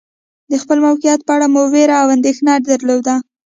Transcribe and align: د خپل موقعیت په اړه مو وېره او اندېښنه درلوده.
د 0.51 0.53
خپل 0.63 0.77
موقعیت 0.85 1.19
په 1.25 1.31
اړه 1.35 1.47
مو 1.53 1.61
وېره 1.73 1.95
او 2.01 2.07
اندېښنه 2.15 2.53
درلوده. 2.67 3.15